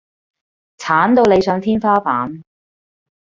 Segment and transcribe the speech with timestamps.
[0.79, 2.41] 鏟到你上天花板